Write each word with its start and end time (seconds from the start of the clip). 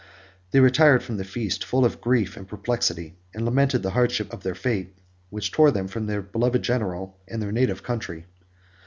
They 0.49 0.59
retired 0.59 1.03
from 1.03 1.17
the 1.17 1.23
feast, 1.23 1.63
full 1.63 1.85
of 1.85 2.01
grief 2.01 2.35
and 2.35 2.47
perplexity; 2.47 3.17
and 3.35 3.45
lamented 3.45 3.83
the 3.83 3.91
hardship 3.91 4.33
of 4.33 4.41
their 4.41 4.55
fate, 4.55 4.97
which 5.29 5.51
tore 5.51 5.69
them 5.69 5.87
from 5.87 6.07
their 6.07 6.23
beloved 6.23 6.63
general 6.63 7.19
and 7.27 7.39
their 7.39 7.51
native 7.51 7.83
country. 7.83 8.25